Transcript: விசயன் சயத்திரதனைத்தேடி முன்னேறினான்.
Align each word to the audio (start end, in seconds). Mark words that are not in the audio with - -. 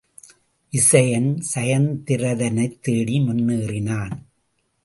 விசயன் 0.73 1.29
சயத்திரதனைத்தேடி 1.55 3.17
முன்னேறினான். 3.25 4.15